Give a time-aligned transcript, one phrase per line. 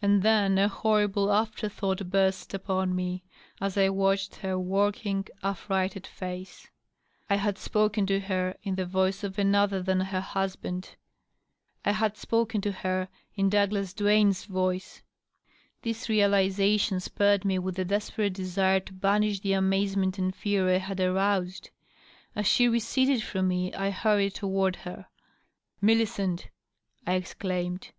[0.00, 3.24] And then a horrible after thought burst upon me
[3.60, 6.68] as I watched her working, affrighted face:
[7.28, 10.94] I had spoken to her in the voice of another than her husband.
[11.84, 15.02] I had spoken to her in' Douglas Duam^s voice.
[15.82, 20.78] This realization spurred me with a desperate desire to banish the amazement and fear I
[20.78, 21.70] had aroused.
[22.36, 25.08] As she receded from me I hurried toward her."
[25.80, 26.50] Millicent!"
[27.04, 27.90] I exclaimed.